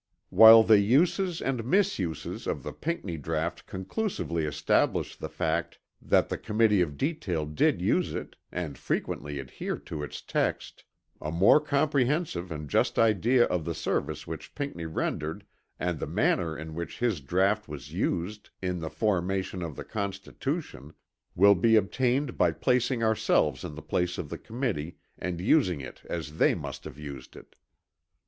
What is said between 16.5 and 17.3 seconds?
in which his